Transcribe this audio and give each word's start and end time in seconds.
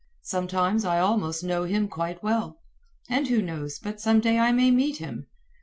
Sometimes 0.23 0.83
I 0.83 0.97
almost 0.99 1.43
know 1.43 1.63
him 1.65 1.87
quite 1.87 2.23
well. 2.23 2.59
And 3.07 3.27
who 3.27 3.39
knows 3.39 3.77
but 3.77 4.01
some 4.01 4.19
day 4.19 4.39
I 4.39 4.51
may 4.51 4.71
meet 4.71 4.97
him? 4.97 5.27